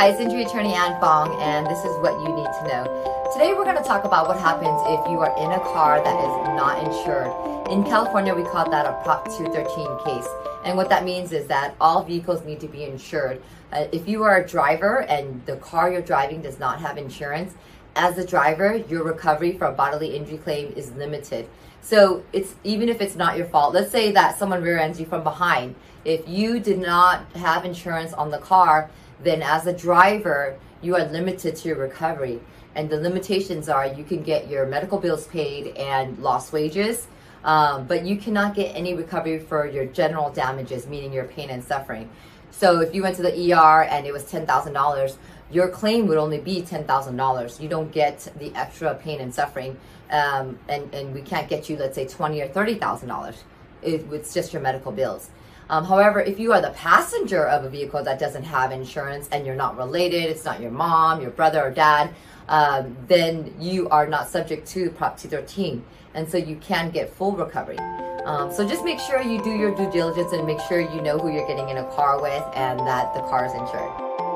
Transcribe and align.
Hi, 0.00 0.08
it's 0.08 0.18
injury 0.18 0.44
attorney 0.44 0.72
Ann 0.72 0.98
Fong, 0.98 1.38
and 1.42 1.66
this 1.66 1.80
is 1.80 1.94
what 1.98 2.14
you 2.22 2.34
need 2.34 2.46
to 2.46 2.62
know. 2.66 3.30
Today, 3.34 3.52
we're 3.52 3.64
going 3.64 3.76
to 3.76 3.82
talk 3.82 4.04
about 4.04 4.28
what 4.28 4.38
happens 4.38 4.80
if 4.86 5.10
you 5.10 5.20
are 5.20 5.36
in 5.36 5.52
a 5.52 5.60
car 5.60 6.02
that 6.02 6.16
is 6.18 6.56
not 6.56 6.82
insured. 6.82 7.70
In 7.70 7.84
California, 7.84 8.34
we 8.34 8.42
call 8.44 8.70
that 8.70 8.86
a 8.86 8.98
Prop 9.04 9.26
213 9.26 9.98
case. 10.06 10.26
And 10.64 10.78
what 10.78 10.88
that 10.88 11.04
means 11.04 11.32
is 11.32 11.46
that 11.48 11.74
all 11.82 12.02
vehicles 12.02 12.42
need 12.46 12.60
to 12.60 12.66
be 12.66 12.84
insured. 12.84 13.42
Uh, 13.74 13.88
if 13.92 14.08
you 14.08 14.22
are 14.22 14.42
a 14.42 14.48
driver 14.48 15.02
and 15.02 15.44
the 15.44 15.56
car 15.56 15.92
you're 15.92 16.00
driving 16.00 16.40
does 16.40 16.58
not 16.58 16.80
have 16.80 16.96
insurance, 16.96 17.52
as 17.94 18.16
a 18.16 18.26
driver, 18.26 18.76
your 18.88 19.04
recovery 19.04 19.58
a 19.60 19.70
bodily 19.70 20.16
injury 20.16 20.38
claim 20.38 20.72
is 20.76 20.92
limited. 20.92 21.46
So 21.82 22.24
it's 22.32 22.54
even 22.64 22.88
if 22.88 23.02
it's 23.02 23.16
not 23.16 23.36
your 23.36 23.46
fault. 23.48 23.74
Let's 23.74 23.90
say 23.90 24.12
that 24.12 24.38
someone 24.38 24.62
rear 24.62 24.78
ends 24.78 24.98
you 24.98 25.04
from 25.04 25.24
behind. 25.24 25.74
If 26.06 26.26
you 26.26 26.58
did 26.58 26.78
not 26.78 27.30
have 27.32 27.66
insurance 27.66 28.14
on 28.14 28.30
the 28.30 28.38
car, 28.38 28.90
then 29.22 29.42
as 29.42 29.66
a 29.66 29.72
driver, 29.72 30.58
you 30.82 30.96
are 30.96 31.04
limited 31.04 31.56
to 31.56 31.68
your 31.68 31.78
recovery. 31.78 32.40
And 32.74 32.88
the 32.88 32.96
limitations 32.96 33.68
are 33.68 33.86
you 33.86 34.04
can 34.04 34.22
get 34.22 34.48
your 34.48 34.66
medical 34.66 34.98
bills 34.98 35.26
paid 35.26 35.76
and 35.76 36.18
lost 36.18 36.52
wages, 36.52 37.08
um, 37.44 37.86
but 37.86 38.04
you 38.04 38.16
cannot 38.16 38.54
get 38.54 38.74
any 38.76 38.94
recovery 38.94 39.38
for 39.38 39.66
your 39.66 39.86
general 39.86 40.30
damages, 40.30 40.86
meaning 40.86 41.12
your 41.12 41.24
pain 41.24 41.50
and 41.50 41.64
suffering. 41.64 42.08
So 42.50 42.80
if 42.80 42.94
you 42.94 43.02
went 43.02 43.16
to 43.16 43.22
the 43.22 43.52
ER 43.52 43.82
and 43.84 44.06
it 44.06 44.12
was 44.12 44.24
$10,000, 44.24 45.16
your 45.50 45.68
claim 45.68 46.06
would 46.06 46.18
only 46.18 46.38
be 46.38 46.62
$10,000. 46.62 47.60
You 47.60 47.68
don't 47.68 47.90
get 47.90 48.28
the 48.38 48.54
extra 48.54 48.94
pain 48.94 49.20
and 49.20 49.34
suffering. 49.34 49.76
Um, 50.10 50.58
and, 50.68 50.92
and 50.94 51.14
we 51.14 51.22
can't 51.22 51.48
get 51.48 51.68
you, 51.68 51.76
let's 51.76 51.94
say, 51.94 52.06
twenty 52.06 52.40
or 52.40 52.48
$30,000. 52.48 53.36
It, 53.82 54.06
it's 54.12 54.34
just 54.34 54.52
your 54.52 54.62
medical 54.62 54.92
bills. 54.92 55.30
Um, 55.70 55.84
however, 55.84 56.20
if 56.20 56.40
you 56.40 56.52
are 56.52 56.60
the 56.60 56.70
passenger 56.70 57.46
of 57.46 57.64
a 57.64 57.70
vehicle 57.70 58.02
that 58.02 58.18
doesn't 58.18 58.42
have 58.42 58.72
insurance 58.72 59.28
and 59.30 59.46
you're 59.46 59.54
not 59.54 59.76
related, 59.76 60.24
it's 60.24 60.44
not 60.44 60.60
your 60.60 60.72
mom, 60.72 61.22
your 61.22 61.30
brother, 61.30 61.64
or 61.64 61.70
dad, 61.70 62.12
um, 62.48 62.96
then 63.06 63.54
you 63.60 63.88
are 63.90 64.04
not 64.04 64.28
subject 64.28 64.66
to 64.70 64.90
Prop 64.90 65.16
213. 65.16 65.84
And 66.14 66.28
so 66.28 66.38
you 66.38 66.56
can 66.56 66.90
get 66.90 67.14
full 67.14 67.36
recovery. 67.36 67.78
Um, 68.24 68.52
so 68.52 68.66
just 68.66 68.84
make 68.84 68.98
sure 68.98 69.22
you 69.22 69.40
do 69.44 69.50
your 69.50 69.72
due 69.72 69.88
diligence 69.92 70.32
and 70.32 70.44
make 70.44 70.58
sure 70.62 70.80
you 70.80 71.00
know 71.02 71.18
who 71.18 71.32
you're 71.32 71.46
getting 71.46 71.68
in 71.68 71.76
a 71.76 71.88
car 71.92 72.20
with 72.20 72.42
and 72.56 72.80
that 72.80 73.14
the 73.14 73.20
car 73.20 73.46
is 73.46 73.52
insured. 73.52 74.29